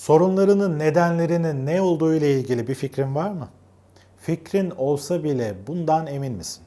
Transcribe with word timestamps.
Sorunlarının 0.00 0.78
nedenlerinin 0.78 1.66
ne 1.66 1.82
olduğu 1.82 2.14
ile 2.14 2.32
ilgili 2.32 2.68
bir 2.68 2.74
fikrin 2.74 3.14
var 3.14 3.30
mı? 3.30 3.48
Fikrin 4.16 4.70
olsa 4.70 5.24
bile 5.24 5.54
bundan 5.66 6.06
emin 6.06 6.32
misin? 6.32 6.62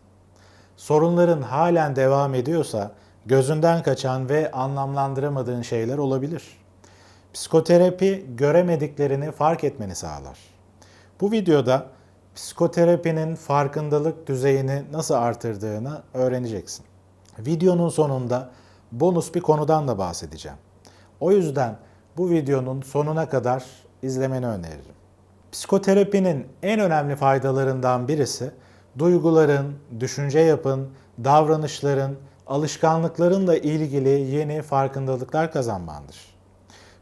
Sorunların 0.77 1.41
halen 1.41 1.95
devam 1.95 2.33
ediyorsa 2.33 2.91
gözünden 3.25 3.83
kaçan 3.83 4.29
ve 4.29 4.51
anlamlandıramadığın 4.51 5.61
şeyler 5.61 5.97
olabilir. 5.97 6.43
Psikoterapi 7.33 8.25
göremediklerini 8.35 9.31
fark 9.31 9.63
etmeni 9.63 9.95
sağlar. 9.95 10.37
Bu 11.21 11.31
videoda 11.31 11.85
psikoterapinin 12.35 13.35
farkındalık 13.35 14.27
düzeyini 14.27 14.83
nasıl 14.91 15.13
artırdığını 15.13 16.01
öğreneceksin. 16.13 16.85
Videonun 17.39 17.89
sonunda 17.89 18.49
bonus 18.91 19.35
bir 19.35 19.41
konudan 19.41 19.87
da 19.87 19.97
bahsedeceğim. 19.97 20.57
O 21.19 21.31
yüzden 21.31 21.77
bu 22.17 22.29
videonun 22.29 22.81
sonuna 22.81 23.29
kadar 23.29 23.63
izlemeni 24.01 24.47
öneririm. 24.47 24.95
Psikoterapinin 25.51 26.47
en 26.63 26.79
önemli 26.79 27.15
faydalarından 27.15 28.07
birisi 28.07 28.51
duyguların, 28.99 29.75
düşünce 29.99 30.39
yapın, 30.39 30.89
davranışların, 31.23 32.15
alışkanlıklarınla 32.47 33.57
ilgili 33.57 34.09
yeni 34.09 34.61
farkındalıklar 34.61 35.51
kazanmandır. 35.51 36.17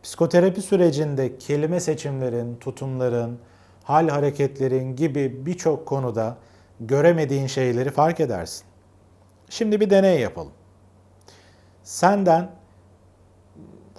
Psikoterapi 0.04 0.62
sürecinde 0.62 1.38
kelime 1.38 1.80
seçimlerin, 1.80 2.56
tutumların, 2.56 3.40
hal 3.84 4.10
hareketlerin 4.10 4.96
gibi 4.96 5.46
birçok 5.46 5.86
konuda 5.86 6.38
göremediğin 6.80 7.48
şeyleri 7.48 7.92
fark 7.92 8.20
edersin. 8.20 8.66
Şimdi 9.50 9.80
bir 9.80 9.90
deney 9.90 10.20
yapalım. 10.20 10.52
Senden 11.84 12.50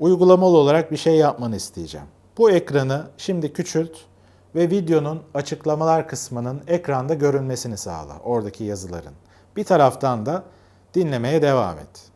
uygulamalı 0.02 0.56
olarak 0.56 0.92
bir 0.92 0.97
şey 0.97 1.16
yapmanı 1.16 1.56
isteyeceğim. 1.56 2.06
Bu 2.38 2.51
ekranı 2.51 3.06
şimdi 3.16 3.52
küçült 3.52 3.97
ve 4.55 4.70
videonun 4.70 5.23
açıklamalar 5.34 6.08
kısmının 6.08 6.62
ekranda 6.67 7.14
görünmesini 7.14 7.77
sağla, 7.77 8.19
oradaki 8.25 8.64
yazıların. 8.64 9.12
Bir 9.56 9.64
taraftan 9.64 10.27
da 10.27 10.42
dinlemeye 10.95 11.42
devam 11.42 11.78
et. 11.78 12.11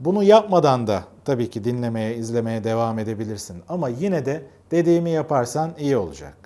Bunu 0.00 0.22
yapmadan 0.22 0.86
da 0.86 1.04
tabii 1.24 1.50
ki 1.50 1.64
dinlemeye, 1.64 2.16
izlemeye 2.16 2.64
devam 2.64 2.98
edebilirsin 2.98 3.62
ama 3.68 3.88
yine 3.88 4.26
de 4.26 4.42
dediğimi 4.70 5.10
yaparsan 5.10 5.70
iyi 5.78 5.96
olacak. 5.96 6.36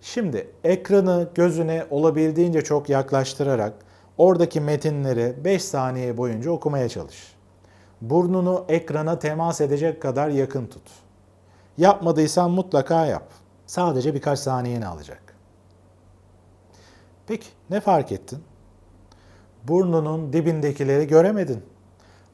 Şimdi 0.00 0.50
ekranı 0.64 1.28
gözüne 1.34 1.86
olabildiğince 1.90 2.62
çok 2.62 2.88
yaklaştırarak 2.88 3.72
oradaki 4.18 4.60
metinleri 4.60 5.34
5 5.44 5.64
saniye 5.64 6.16
boyunca 6.16 6.50
okumaya 6.50 6.88
çalış. 6.88 7.41
Burnunu 8.02 8.64
ekrana 8.68 9.18
temas 9.18 9.60
edecek 9.60 10.02
kadar 10.02 10.28
yakın 10.28 10.66
tut. 10.66 10.82
Yapmadıysan 11.78 12.50
mutlaka 12.50 13.06
yap. 13.06 13.24
Sadece 13.66 14.14
birkaç 14.14 14.38
saniyeni 14.38 14.86
alacak. 14.86 15.22
Peki 17.26 17.46
ne 17.70 17.80
fark 17.80 18.12
ettin? 18.12 18.44
Burnunun 19.64 20.32
dibindekileri 20.32 21.06
göremedin. 21.06 21.62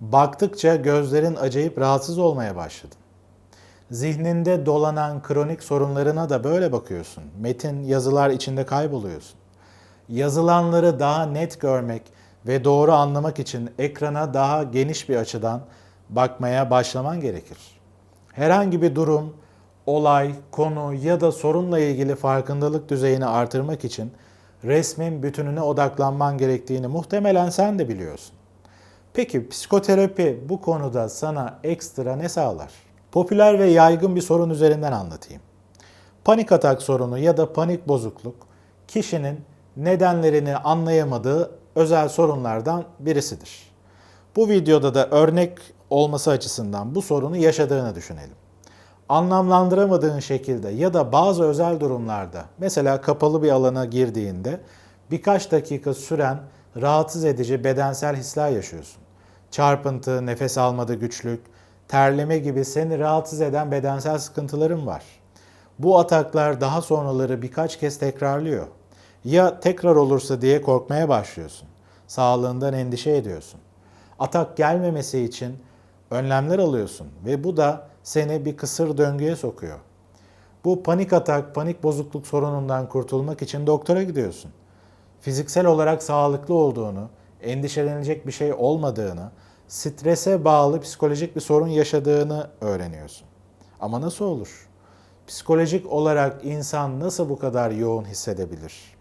Baktıkça 0.00 0.77
gözlerin 0.77 1.36
acayip 1.36 1.78
rahatsız 1.78 2.19
olmaya 2.19 2.56
başladı. 2.56 2.94
Zihninde 3.91 4.66
dolanan 4.66 5.22
kronik 5.22 5.62
sorunlarına 5.62 6.30
da 6.30 6.44
böyle 6.44 6.72
bakıyorsun. 6.72 7.24
Metin, 7.41 7.83
yazılar 7.83 8.30
içinde 8.30 8.66
kayboluyorsun. 8.66 9.39
Yazılanları 10.08 11.00
daha 11.00 11.27
net 11.27 11.61
görmek 11.61 12.02
ve 12.47 12.64
doğru 12.64 12.92
anlamak 12.92 13.39
için 13.39 13.70
ekrana 13.78 14.34
daha 14.34 14.62
geniş 14.62 15.08
bir 15.08 15.17
açıdan 15.17 15.61
bakmaya 16.11 16.70
başlaman 16.70 17.20
gerekir. 17.20 17.58
Herhangi 18.33 18.83
bir 18.83 18.95
durum, 18.95 19.36
olay, 19.86 20.34
konu 20.50 20.95
ya 20.95 21.20
da 21.20 21.33
sorunla 21.33 21.78
ilgili 21.78 22.14
farkındalık 22.14 22.89
düzeyini 22.89 23.27
artırmak 23.27 23.84
için 23.84 24.12
resmin 24.64 25.22
bütününe 25.22 25.62
odaklanman 25.62 26.39
gerektiğini 26.39 26.86
muhtemelen 26.86 27.50
sen 27.50 27.79
de 27.79 27.89
biliyorsun. 27.89 28.35
Peki 29.14 29.48
psikoterapi 29.48 30.41
bu 30.48 30.61
konuda 30.61 31.08
sana 31.08 31.58
ekstra 31.64 32.17
ne 32.17 32.29
sağlar? 32.29 32.73
Popüler 33.12 33.58
ve 33.58 33.67
yaygın 33.67 34.17
bir 34.17 34.20
sorun 34.20 34.51
üzerinden 34.51 34.92
anlatayım. 34.92 35.42
Panik 36.24 36.52
atak 36.52 36.83
sorunu 36.83 37.18
ya 37.18 37.36
da 37.36 37.52
panik 37.52 37.89
bozukluk 37.89 38.36
kişinin 38.89 39.41
nedenlerini 39.77 40.57
anlayamadığı 40.57 41.58
özel 41.78 42.08
sorunlardan 42.08 42.84
birisidir. 42.98 43.68
Bu 44.36 44.48
videoda 44.48 44.94
da 44.94 45.08
örnek 45.11 45.58
olması 45.90 46.30
açısından 46.30 46.94
bu 46.94 47.02
sorunu 47.02 47.36
yaşadığını 47.36 47.94
düşünelim. 47.94 48.36
Anlamlandıramadığın 49.08 50.20
şekilde 50.20 50.68
ya 50.68 50.94
da 50.94 51.12
bazı 51.12 51.44
özel 51.44 51.80
durumlarda 51.80 52.44
mesela 52.58 53.00
kapalı 53.00 53.42
bir 53.42 53.50
alana 53.50 53.84
girdiğinde 53.84 54.61
birkaç 55.11 55.52
dakika 55.52 55.94
süren 55.94 56.38
rahatsız 56.80 57.24
edici 57.24 57.64
bedensel 57.64 58.17
hisler 58.17 58.50
yaşıyorsun. 58.50 59.02
Çarpıntı, 59.50 60.27
nefes 60.27 60.58
almada 60.58 60.94
güçlük, 60.94 61.40
terleme 61.88 62.38
gibi 62.38 62.64
seni 62.64 62.98
rahatsız 62.98 63.40
eden 63.40 63.72
bedensel 63.72 64.18
sıkıntıların 64.18 64.86
var. 64.86 65.02
Bu 65.78 65.98
ataklar 65.98 66.61
daha 66.61 66.83
sonraları 66.83 67.42
birkaç 67.42 67.78
kez 67.78 67.98
tekrarlıyor. 67.98 68.67
Ya 69.24 69.61
tekrar 69.61 69.96
olursa 69.96 70.40
diye 70.40 70.62
korkmaya 70.62 71.08
başlıyorsun. 71.08 71.68
Sağlığından 72.06 72.74
endişe 72.74 73.17
ediyorsun. 73.17 73.61
Atak 74.18 74.56
gelmemesi 74.56 75.20
için 75.20 75.58
önlemler 76.11 76.58
alıyorsun 76.58 77.06
ve 77.27 77.45
bu 77.45 77.56
da 77.56 77.89
seni 78.02 78.45
bir 78.45 78.56
kısır 78.56 78.98
döngüye 78.98 79.36
sokuyor. 79.36 79.79
Bu 80.64 80.83
panik 80.83 81.12
atak, 81.12 81.55
panik 81.55 81.83
bozukluk 81.83 82.27
sorunundan 82.27 82.89
kurtulmak 82.89 83.42
için 83.42 83.67
doktora 83.67 84.02
gidiyorsun. 84.02 84.51
Fiziksel 85.20 85.67
olarak 85.67 86.02
sağlıklı 86.02 86.55
olduğunu, 86.55 87.08
endişelenecek 87.42 88.27
bir 88.27 88.33
şey 88.33 88.52
olmadığını, 88.52 89.30
strese 89.68 90.45
bağlı 90.45 90.80
psikolojik 90.80 91.36
bir 91.36 91.40
sorun 91.40 91.68
yaşadığını 91.68 92.50
öğreniyorsun. 92.61 93.29
Ama 93.80 94.00
nasıl 94.00 94.24
olur? 94.24 94.68
Psikolojik 95.27 95.92
olarak 95.92 96.45
insan 96.45 97.00
nasıl 97.00 97.29
bu 97.29 97.39
kadar 97.39 97.70
yoğun 97.70 98.05
hissedebilir? 98.05 98.98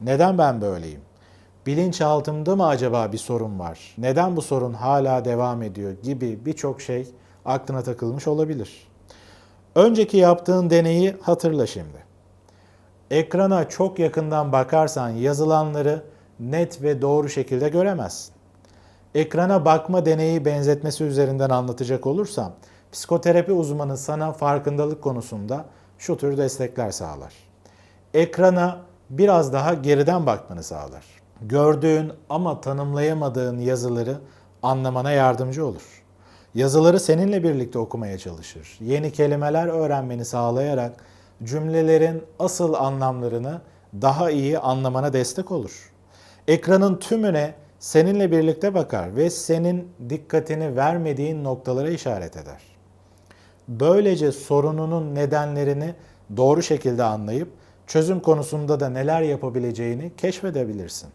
Neden 0.00 0.38
ben 0.38 0.60
böyleyim? 0.60 1.00
Bilinçaltımda 1.66 2.56
mı 2.56 2.66
acaba 2.66 3.12
bir 3.12 3.18
sorun 3.18 3.58
var? 3.58 3.94
Neden 3.98 4.36
bu 4.36 4.42
sorun 4.42 4.72
hala 4.72 5.24
devam 5.24 5.62
ediyor 5.62 5.92
gibi 6.02 6.44
birçok 6.44 6.80
şey 6.80 7.08
aklına 7.44 7.82
takılmış 7.82 8.28
olabilir. 8.28 8.88
Önceki 9.74 10.16
yaptığın 10.16 10.70
deneyi 10.70 11.16
hatırla 11.22 11.66
şimdi. 11.66 12.04
Ekrana 13.10 13.68
çok 13.68 13.98
yakından 13.98 14.52
bakarsan 14.52 15.08
yazılanları 15.08 16.02
net 16.40 16.82
ve 16.82 17.02
doğru 17.02 17.28
şekilde 17.28 17.68
göremezsin. 17.68 18.34
Ekrana 19.14 19.64
bakma 19.64 20.06
deneyi 20.06 20.44
benzetmesi 20.44 21.04
üzerinden 21.04 21.50
anlatacak 21.50 22.06
olursam, 22.06 22.52
psikoterapi 22.92 23.52
uzmanı 23.52 23.96
sana 23.96 24.32
farkındalık 24.32 25.02
konusunda 25.02 25.64
şu 25.98 26.16
tür 26.16 26.36
destekler 26.36 26.90
sağlar. 26.90 27.32
Ekrana 28.14 28.89
biraz 29.10 29.52
daha 29.52 29.74
geriden 29.74 30.26
bakmanı 30.26 30.62
sağlar. 30.62 31.04
Gördüğün 31.42 32.12
ama 32.28 32.60
tanımlayamadığın 32.60 33.58
yazıları 33.58 34.18
anlamana 34.62 35.10
yardımcı 35.10 35.66
olur. 35.66 36.02
Yazıları 36.54 37.00
seninle 37.00 37.42
birlikte 37.42 37.78
okumaya 37.78 38.18
çalışır. 38.18 38.78
Yeni 38.80 39.12
kelimeler 39.12 39.66
öğrenmeni 39.66 40.24
sağlayarak 40.24 40.92
cümlelerin 41.44 42.22
asıl 42.38 42.74
anlamlarını 42.74 43.60
daha 44.02 44.30
iyi 44.30 44.58
anlamana 44.58 45.12
destek 45.12 45.50
olur. 45.50 45.92
Ekranın 46.48 46.96
tümüne 46.96 47.54
seninle 47.78 48.30
birlikte 48.32 48.74
bakar 48.74 49.16
ve 49.16 49.30
senin 49.30 49.88
dikkatini 50.08 50.76
vermediğin 50.76 51.44
noktalara 51.44 51.90
işaret 51.90 52.36
eder. 52.36 52.60
Böylece 53.68 54.32
sorununun 54.32 55.14
nedenlerini 55.14 55.94
doğru 56.36 56.62
şekilde 56.62 57.04
anlayıp 57.04 57.48
çözüm 57.90 58.20
konusunda 58.20 58.80
da 58.80 58.88
neler 58.88 59.22
yapabileceğini 59.22 60.12
keşfedebilirsin. 60.16 61.08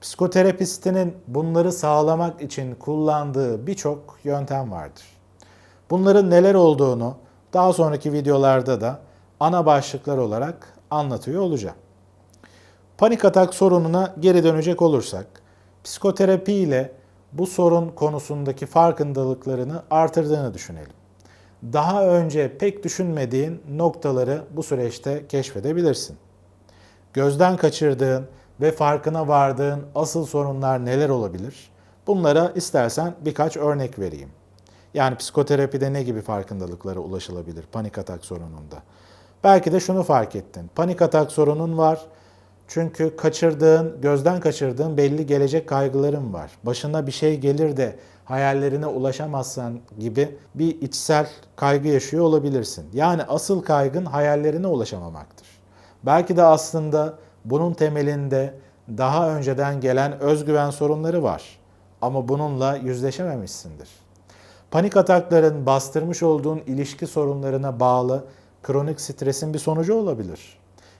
Psikoterapistinin 0.00 1.16
bunları 1.28 1.72
sağlamak 1.72 2.42
için 2.42 2.74
kullandığı 2.74 3.66
birçok 3.66 4.18
yöntem 4.24 4.72
vardır. 4.72 5.04
Bunların 5.90 6.30
neler 6.30 6.54
olduğunu 6.54 7.16
daha 7.52 7.72
sonraki 7.72 8.12
videolarda 8.12 8.80
da 8.80 9.00
ana 9.40 9.66
başlıklar 9.66 10.18
olarak 10.18 10.74
anlatıyor 10.90 11.42
olacağım. 11.42 11.76
Panik 12.98 13.24
atak 13.24 13.54
sorununa 13.54 14.14
geri 14.20 14.44
dönecek 14.44 14.82
olursak, 14.82 15.26
psikoterapi 15.84 16.52
ile 16.52 16.92
bu 17.32 17.46
sorun 17.46 17.88
konusundaki 17.88 18.66
farkındalıklarını 18.66 19.82
artırdığını 19.90 20.54
düşünelim. 20.54 21.03
Daha 21.72 22.06
önce 22.06 22.58
pek 22.58 22.84
düşünmediğin 22.84 23.62
noktaları 23.70 24.44
bu 24.50 24.62
süreçte 24.62 25.26
keşfedebilirsin. 25.26 26.16
Gözden 27.12 27.56
kaçırdığın 27.56 28.26
ve 28.60 28.72
farkına 28.72 29.28
vardığın 29.28 29.82
asıl 29.94 30.26
sorunlar 30.26 30.84
neler 30.84 31.08
olabilir? 31.08 31.70
Bunlara 32.06 32.52
istersen 32.54 33.14
birkaç 33.20 33.56
örnek 33.56 33.98
vereyim. 33.98 34.28
Yani 34.94 35.16
psikoterapide 35.16 35.92
ne 35.92 36.02
gibi 36.02 36.20
farkındalıklara 36.20 37.00
ulaşılabilir 37.00 37.64
panik 37.72 37.98
atak 37.98 38.24
sorununda? 38.24 38.82
Belki 39.44 39.72
de 39.72 39.80
şunu 39.80 40.02
fark 40.02 40.36
ettin. 40.36 40.70
Panik 40.74 41.02
atak 41.02 41.32
sorunun 41.32 41.78
var. 41.78 42.06
Çünkü 42.68 43.16
kaçırdığın, 43.16 44.00
gözden 44.00 44.40
kaçırdığın 44.40 44.96
belli 44.96 45.26
gelecek 45.26 45.68
kaygıların 45.68 46.32
var. 46.32 46.50
Başına 46.62 47.06
bir 47.06 47.12
şey 47.12 47.40
gelir 47.40 47.76
de 47.76 47.96
hayallerine 48.24 48.86
ulaşamazsan 48.86 49.80
gibi 49.98 50.38
bir 50.54 50.80
içsel 50.80 51.26
kaygı 51.56 51.88
yaşıyor 51.88 52.24
olabilirsin. 52.24 52.84
Yani 52.92 53.22
asıl 53.22 53.62
kaygın 53.62 54.04
hayallerine 54.04 54.66
ulaşamamaktır. 54.66 55.46
Belki 56.02 56.36
de 56.36 56.42
aslında 56.42 57.18
bunun 57.44 57.74
temelinde 57.74 58.54
daha 58.88 59.36
önceden 59.36 59.80
gelen 59.80 60.20
özgüven 60.20 60.70
sorunları 60.70 61.22
var. 61.22 61.58
Ama 62.02 62.28
bununla 62.28 62.76
yüzleşememişsindir. 62.76 63.88
Panik 64.70 64.96
atakların 64.96 65.66
bastırmış 65.66 66.22
olduğun 66.22 66.58
ilişki 66.66 67.06
sorunlarına 67.06 67.80
bağlı 67.80 68.24
kronik 68.62 69.00
stresin 69.00 69.54
bir 69.54 69.58
sonucu 69.58 69.94
olabilir. 69.94 70.58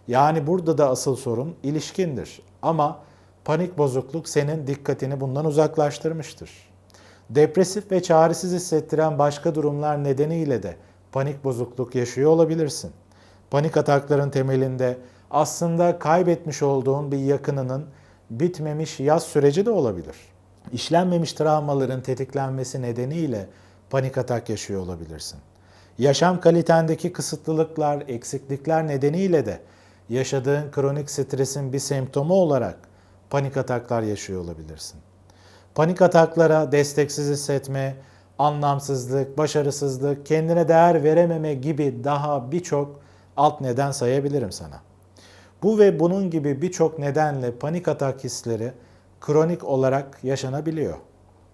Yani 0.09 0.47
burada 0.47 0.79
da 0.79 0.91
asıl 0.91 1.17
sorun 1.17 1.55
ilişkindir. 1.63 2.43
Ama 2.63 2.99
panik 3.45 3.79
bozukluk 3.79 4.29
senin 4.29 4.67
dikkatini 4.67 5.21
bundan 5.21 5.45
uzaklaştırmıştır. 5.45 6.51
Depresif 7.31 7.93
ve 7.93 8.03
çaresiz 8.03 8.53
hissettiren 8.53 9.19
başka 9.19 9.55
durumlar 9.55 10.05
nedeniyle 10.05 10.63
de 10.63 10.77
panik 11.13 11.45
bozukluk 11.45 11.95
yaşıyor 11.95 12.31
olabilirsin. 12.31 12.91
Panik 13.51 13.77
atakların 13.77 14.31
temelinde 14.31 14.99
aslında 15.31 15.99
kaybetmiş 15.99 16.63
olduğun 16.63 17.13
bir 17.13 17.19
yakınının 17.19 17.85
bitmemiş 18.31 19.01
yaz 19.01 19.23
süreci 19.23 19.67
de 19.67 19.71
olabilir. 19.71 20.17
İşlenmemiş 20.73 21.33
travmaların 21.33 22.03
tetiklenmesi 22.03 22.83
nedeniyle 22.83 23.49
panik 23.91 24.19
atak 24.19 24.49
yaşıyor 24.49 24.81
olabilirsin. 24.81 25.39
Yaşam 25.99 26.41
kalitendeki 26.41 27.13
kısıtlılıklar, 27.13 28.05
eksiklikler 28.09 28.87
nedeniyle 28.87 29.47
de 29.47 29.61
yaşadığın 30.09 30.71
kronik 30.71 31.11
stresin 31.11 31.73
bir 31.73 31.79
semptomu 31.79 32.35
olarak 32.35 32.79
panik 33.31 33.57
ataklar 33.57 34.03
yaşıyor 34.03 34.45
olabilirsin. 34.45 35.01
Panik 35.75 36.03
ataklara 36.03 36.73
desteksiz 36.73 37.31
hissetme, 37.31 37.97
anlamsızlık, 38.39 39.39
başarısızlık, 39.39 40.27
kendine 40.27 40.69
değer 40.69 41.05
verememe 41.05 41.55
gibi 41.55 42.05
daha 42.05 42.53
birçok 42.53 43.01
alt 43.37 43.61
neden 43.61 43.91
sayabilirim 43.91 44.53
sana. 44.53 44.81
Bu 45.63 45.79
ve 45.79 46.01
bunun 46.01 46.31
gibi 46.31 46.63
birçok 46.63 46.99
nedenle 46.99 47.53
panik 47.53 47.89
atak 47.89 48.25
hisleri 48.25 48.73
kronik 49.21 49.65
olarak 49.65 50.19
yaşanabiliyor. 50.23 50.97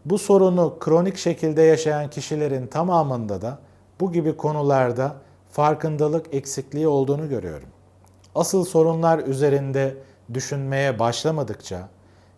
Bu 0.05 0.19
sorunu 0.19 0.77
kronik 0.81 1.17
şekilde 1.17 1.63
yaşayan 1.63 2.11
kişilerin 2.11 2.67
tamamında 2.67 3.43
da 3.43 3.59
bu 4.01 4.13
gibi 4.13 4.37
konularda 4.37 5.15
farkındalık 5.51 6.35
eksikliği 6.35 6.89
olduğunu 6.89 7.29
görüyorum. 7.29 7.69
Asıl 8.35 8.65
sorunlar 8.65 9.19
üzerinde 9.19 9.97
düşünmeye 10.35 10.99
başlamadıkça, 10.99 11.89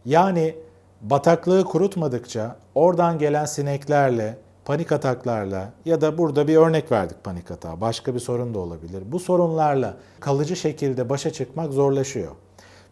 yani 0.05 0.57
bataklığı 1.01 1.65
kurutmadıkça 1.65 2.57
oradan 2.75 3.19
gelen 3.19 3.45
sineklerle, 3.45 4.39
panik 4.65 4.93
ataklarla 4.93 5.71
ya 5.85 6.01
da 6.01 6.19
burada 6.19 6.49
bir 6.49 6.57
örnek 6.57 6.93
verdik 6.93 7.25
panik 7.25 7.51
atağı, 7.51 7.81
başka 7.81 8.15
bir 8.15 8.21
sorun 8.21 8.55
da 8.55 8.59
olabilir. 8.59 9.03
Bu 9.07 9.21
sorunlarla 9.21 9.95
kalıcı 10.21 10.57
şekilde 10.57 11.09
başa 11.09 11.33
çıkmak 11.33 11.73
zorlaşıyor. 11.73 12.33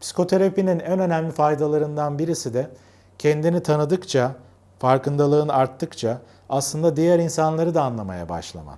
Psikoterapinin 0.01 0.81
en 0.81 0.99
önemli 0.99 1.31
faydalarından 1.31 2.19
birisi 2.19 2.55
de 2.55 2.71
kendini 3.19 3.63
tanıdıkça, 3.63 4.35
farkındalığın 4.79 5.49
arttıkça 5.49 6.19
aslında 6.49 6.97
diğer 6.97 7.19
insanları 7.19 7.75
da 7.75 7.83
anlamaya 7.83 8.29
başlaman. 8.29 8.77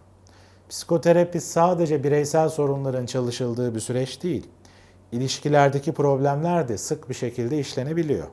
Psikoterapi 0.72 1.40
sadece 1.40 2.04
bireysel 2.04 2.48
sorunların 2.48 3.06
çalışıldığı 3.06 3.74
bir 3.74 3.80
süreç 3.80 4.22
değil. 4.22 4.46
İlişkilerdeki 5.12 5.92
problemler 5.92 6.68
de 6.68 6.78
sık 6.78 7.08
bir 7.08 7.14
şekilde 7.14 7.58
işlenebiliyor. 7.58 8.26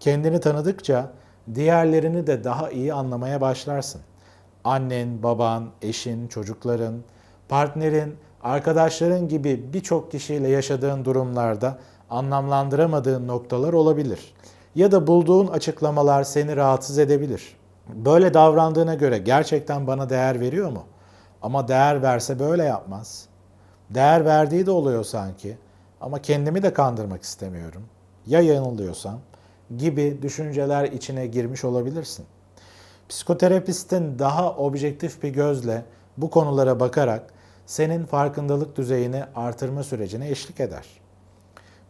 Kendini 0.00 0.40
tanıdıkça 0.40 1.12
diğerlerini 1.54 2.26
de 2.26 2.44
daha 2.44 2.70
iyi 2.70 2.94
anlamaya 2.94 3.40
başlarsın. 3.40 4.00
Annen, 4.64 5.22
baban, 5.22 5.70
eşin, 5.82 6.28
çocukların, 6.28 6.94
partnerin, 7.48 8.14
arkadaşların 8.42 9.28
gibi 9.28 9.72
birçok 9.72 10.10
kişiyle 10.10 10.48
yaşadığın 10.48 11.04
durumlarda 11.04 11.78
anlamlandıramadığın 12.10 13.28
noktalar 13.28 13.72
olabilir. 13.72 14.34
Ya 14.74 14.92
da 14.92 15.06
bulduğun 15.06 15.46
açıklamalar 15.46 16.24
seni 16.24 16.56
rahatsız 16.56 16.98
edebilir. 16.98 17.56
Böyle 17.88 18.34
davrandığına 18.34 18.94
göre 18.94 19.18
gerçekten 19.18 19.86
bana 19.86 20.10
değer 20.10 20.40
veriyor 20.40 20.70
mu? 20.70 20.82
Ama 21.44 21.68
değer 21.68 22.02
verse 22.02 22.38
böyle 22.38 22.64
yapmaz. 22.64 23.26
Değer 23.90 24.24
verdiği 24.24 24.66
de 24.66 24.70
oluyor 24.70 25.04
sanki. 25.04 25.58
Ama 26.00 26.22
kendimi 26.22 26.62
de 26.62 26.72
kandırmak 26.72 27.22
istemiyorum. 27.22 27.82
Ya 28.26 28.40
yanılıyorsam 28.40 29.18
gibi 29.76 30.18
düşünceler 30.22 30.84
içine 30.84 31.26
girmiş 31.26 31.64
olabilirsin. 31.64 32.26
Psikoterapistin 33.08 34.18
daha 34.18 34.52
objektif 34.56 35.22
bir 35.22 35.28
gözle 35.28 35.84
bu 36.16 36.30
konulara 36.30 36.80
bakarak 36.80 37.22
senin 37.66 38.06
farkındalık 38.06 38.76
düzeyini 38.76 39.24
artırma 39.34 39.82
sürecine 39.82 40.30
eşlik 40.30 40.60
eder. 40.60 40.86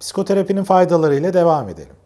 Psikoterapinin 0.00 0.64
faydalarıyla 0.64 1.34
devam 1.34 1.68
edelim. 1.68 1.96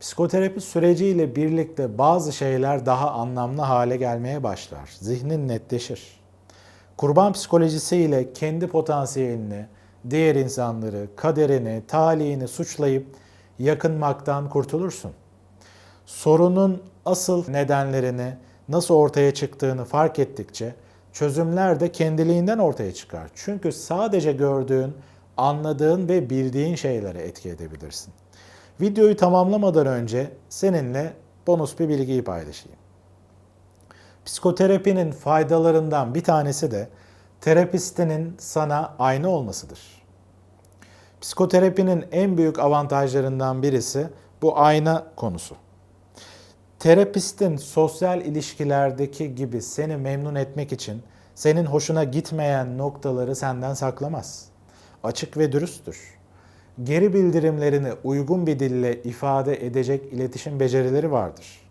Psikoterapi 0.00 0.60
süreciyle 0.60 1.36
birlikte 1.36 1.98
bazı 1.98 2.32
şeyler 2.32 2.86
daha 2.86 3.10
anlamlı 3.10 3.62
hale 3.62 3.96
gelmeye 3.96 4.42
başlar. 4.42 4.90
Zihnin 5.00 5.48
netleşir. 5.48 6.25
Kurban 6.96 7.32
psikolojisiyle 7.32 8.32
kendi 8.32 8.66
potansiyelini, 8.66 9.66
diğer 10.10 10.34
insanları, 10.34 11.08
kaderini, 11.16 11.82
talihini 11.88 12.48
suçlayıp 12.48 13.06
yakınmaktan 13.58 14.48
kurtulursun. 14.48 15.12
Sorunun 16.06 16.82
asıl 17.04 17.50
nedenlerini 17.50 18.34
nasıl 18.68 18.94
ortaya 18.94 19.34
çıktığını 19.34 19.84
fark 19.84 20.18
ettikçe 20.18 20.74
çözümler 21.12 21.80
de 21.80 21.92
kendiliğinden 21.92 22.58
ortaya 22.58 22.94
çıkar. 22.94 23.30
Çünkü 23.34 23.72
sadece 23.72 24.32
gördüğün, 24.32 24.94
anladığın 25.36 26.08
ve 26.08 26.30
bildiğin 26.30 26.74
şeylere 26.74 27.18
etki 27.18 27.48
edebilirsin. 27.48 28.12
Videoyu 28.80 29.16
tamamlamadan 29.16 29.86
önce 29.86 30.30
seninle 30.48 31.12
bonus 31.46 31.78
bir 31.78 31.88
bilgiyi 31.88 32.24
paylaşayım. 32.24 32.78
Psikoterapinin 34.26 35.12
faydalarından 35.12 36.14
bir 36.14 36.24
tanesi 36.24 36.70
de 36.70 36.88
terapistinin 37.40 38.34
sana 38.38 38.94
aynı 38.98 39.28
olmasıdır. 39.28 39.80
Psikoterapinin 41.20 42.04
en 42.12 42.38
büyük 42.38 42.58
avantajlarından 42.58 43.62
birisi 43.62 44.08
bu 44.42 44.58
ayna 44.58 45.06
konusu. 45.16 45.56
Terapistin 46.78 47.56
sosyal 47.56 48.20
ilişkilerdeki 48.20 49.34
gibi 49.34 49.62
seni 49.62 49.96
memnun 49.96 50.34
etmek 50.34 50.72
için 50.72 51.02
senin 51.34 51.66
hoşuna 51.66 52.04
gitmeyen 52.04 52.78
noktaları 52.78 53.36
senden 53.36 53.74
saklamaz. 53.74 54.48
Açık 55.02 55.36
ve 55.36 55.52
dürüsttür 55.52 56.16
geri 56.84 57.14
bildirimlerini 57.14 57.92
uygun 58.04 58.46
bir 58.46 58.58
dille 58.58 59.02
ifade 59.02 59.66
edecek 59.66 60.12
iletişim 60.12 60.60
becerileri 60.60 61.12
vardır. 61.12 61.65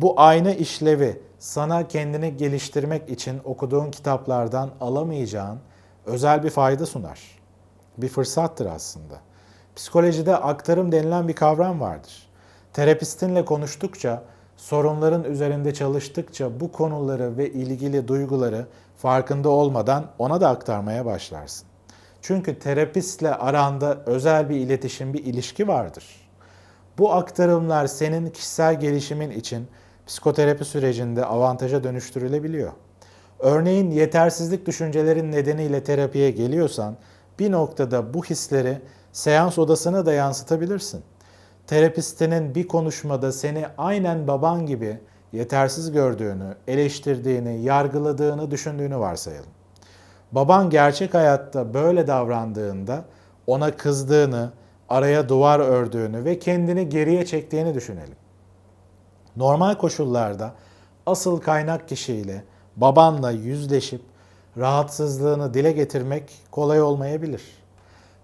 Bu 0.00 0.14
aynı 0.16 0.54
işlevi 0.54 1.20
sana 1.38 1.88
kendini 1.88 2.36
geliştirmek 2.36 3.10
için 3.10 3.40
okuduğun 3.44 3.90
kitaplardan 3.90 4.70
alamayacağın 4.80 5.58
özel 6.06 6.42
bir 6.42 6.50
fayda 6.50 6.86
sunar. 6.86 7.20
Bir 7.98 8.08
fırsattır 8.08 8.66
aslında. 8.66 9.20
Psikolojide 9.76 10.36
aktarım 10.36 10.92
denilen 10.92 11.28
bir 11.28 11.32
kavram 11.32 11.80
vardır. 11.80 12.28
Terapistinle 12.72 13.44
konuştukça, 13.44 14.22
sorunların 14.56 15.24
üzerinde 15.24 15.74
çalıştıkça 15.74 16.60
bu 16.60 16.72
konuları 16.72 17.36
ve 17.36 17.50
ilgili 17.50 18.08
duyguları 18.08 18.66
farkında 18.96 19.48
olmadan 19.48 20.06
ona 20.18 20.40
da 20.40 20.48
aktarmaya 20.48 21.04
başlarsın. 21.04 21.68
Çünkü 22.22 22.58
terapistle 22.58 23.34
aranda 23.34 23.98
özel 24.06 24.48
bir 24.48 24.56
iletişim, 24.56 25.14
bir 25.14 25.24
ilişki 25.24 25.68
vardır. 25.68 26.28
Bu 26.98 27.12
aktarımlar 27.12 27.86
senin 27.86 28.30
kişisel 28.30 28.80
gelişimin 28.80 29.30
için 29.30 29.68
psikoterapi 30.08 30.64
sürecinde 30.64 31.24
avantaja 31.24 31.84
dönüştürülebiliyor. 31.84 32.72
Örneğin 33.38 33.90
yetersizlik 33.90 34.66
düşüncelerin 34.66 35.32
nedeniyle 35.32 35.84
terapiye 35.84 36.30
geliyorsan 36.30 36.96
bir 37.38 37.52
noktada 37.52 38.14
bu 38.14 38.24
hisleri 38.24 38.78
seans 39.12 39.58
odasına 39.58 40.06
da 40.06 40.12
yansıtabilirsin. 40.12 41.02
Terapistinin 41.66 42.54
bir 42.54 42.68
konuşmada 42.68 43.32
seni 43.32 43.66
aynen 43.78 44.28
baban 44.28 44.66
gibi 44.66 44.98
yetersiz 45.32 45.92
gördüğünü, 45.92 46.54
eleştirdiğini, 46.68 47.62
yargıladığını 47.62 48.50
düşündüğünü 48.50 48.98
varsayalım. 48.98 49.50
Baban 50.32 50.70
gerçek 50.70 51.14
hayatta 51.14 51.74
böyle 51.74 52.06
davrandığında 52.06 53.04
ona 53.46 53.76
kızdığını, 53.76 54.52
araya 54.88 55.28
duvar 55.28 55.60
ördüğünü 55.60 56.24
ve 56.24 56.38
kendini 56.38 56.88
geriye 56.88 57.26
çektiğini 57.26 57.74
düşünelim. 57.74 58.27
Normal 59.38 59.74
koşullarda 59.74 60.54
asıl 61.06 61.40
kaynak 61.40 61.88
kişiyle, 61.88 62.44
babanla 62.76 63.30
yüzleşip 63.30 64.00
rahatsızlığını 64.56 65.54
dile 65.54 65.72
getirmek 65.72 66.32
kolay 66.50 66.82
olmayabilir. 66.82 67.42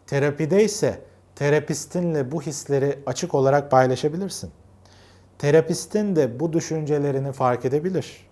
Terapide 0.06 0.64
ise 0.64 1.00
terapistinle 1.36 2.32
bu 2.32 2.42
hisleri 2.42 2.98
açık 3.06 3.34
olarak 3.34 3.70
paylaşabilirsin. 3.70 4.50
Terapistin 5.38 6.16
de 6.16 6.40
bu 6.40 6.52
düşüncelerini 6.52 7.32
fark 7.32 7.64
edebilir. 7.64 8.26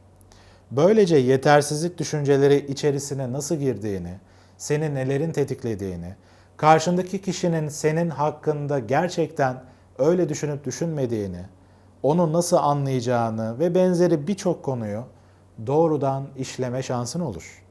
Böylece 0.70 1.16
yetersizlik 1.16 1.98
düşünceleri 1.98 2.66
içerisine 2.66 3.32
nasıl 3.32 3.56
girdiğini, 3.56 4.14
seni 4.58 4.94
nelerin 4.94 5.32
tetiklediğini, 5.32 6.14
karşındaki 6.56 7.22
kişinin 7.22 7.68
senin 7.68 8.10
hakkında 8.10 8.78
gerçekten 8.78 9.62
öyle 9.98 10.28
düşünüp 10.28 10.64
düşünmediğini, 10.64 11.42
onu 12.02 12.32
nasıl 12.32 12.56
anlayacağını 12.56 13.58
ve 13.58 13.74
benzeri 13.74 14.26
birçok 14.26 14.62
konuyu 14.62 15.04
doğrudan 15.66 16.24
işleme 16.36 16.82
şansın 16.82 17.20
olur. 17.20 17.62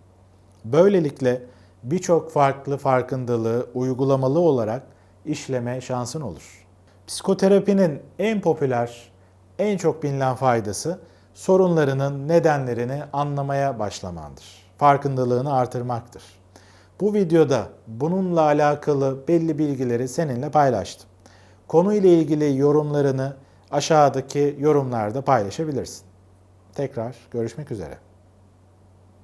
Böylelikle 0.66 1.42
birçok 1.84 2.32
farklı 2.32 2.78
farkındalığı 2.78 3.68
uygulamalı 3.74 4.40
olarak 4.40 4.84
işleme 5.26 5.82
şansın 5.82 6.22
olur. 6.22 6.68
Psikoterapinin 7.08 8.00
en 8.20 8.42
popüler, 8.42 9.12
en 9.60 9.78
çok 9.78 10.04
bilinen 10.04 10.36
faydası 10.36 11.00
sorunlarının 11.34 12.28
nedenlerini 12.28 13.04
anlamaya 13.14 13.80
başlamandır. 13.80 14.46
Farkındalığını 14.78 15.54
artırmaktır. 15.54 16.24
Bu 17.02 17.14
videoda 17.14 17.68
bununla 17.88 18.42
alakalı 18.42 19.28
belli 19.28 19.58
bilgileri 19.58 20.08
seninle 20.08 20.50
paylaştım. 20.50 21.10
Konuyla 21.68 22.10
ilgili 22.10 22.58
yorumlarını 22.58 23.34
aşağıdaki 23.72 24.56
yorumlarda 24.60 25.22
paylaşabilirsin. 25.22 26.06
Tekrar 26.75 27.16
görüşmek 27.32 27.72
üzere. 27.72 27.98